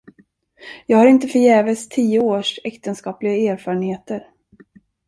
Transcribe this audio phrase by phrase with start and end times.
[0.85, 4.27] Jag har inte förgäves tio års äktenskapliga erfarenheter.